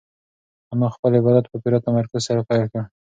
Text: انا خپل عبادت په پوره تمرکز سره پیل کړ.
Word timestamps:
انا 0.73 0.87
خپل 0.95 1.11
عبادت 1.19 1.45
په 1.51 1.57
پوره 1.61 1.79
تمرکز 1.85 2.21
سره 2.27 2.41
پیل 2.49 2.63
کړ. 2.71 2.81